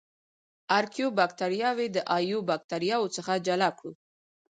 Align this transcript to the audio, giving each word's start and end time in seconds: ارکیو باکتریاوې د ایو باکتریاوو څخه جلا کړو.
ارکیو 0.77 1.07
باکتریاوې 1.19 1.87
د 1.95 1.97
ایو 2.17 2.39
باکتریاوو 2.49 3.13
څخه 3.15 3.33
جلا 3.47 3.69
کړو. 3.77 3.91